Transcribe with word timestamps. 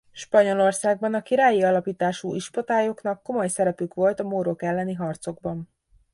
Spanyolországban 0.11 1.13
a 1.13 1.21
királyi 1.21 1.63
alapítású 1.63 2.33
ispotályoknak 2.35 3.23
komoly 3.23 3.47
szerepük 3.47 3.93
volt 3.93 4.19
a 4.19 4.23
mórok 4.27 4.61
elleni 4.63 4.93
harcokban. 4.93 5.69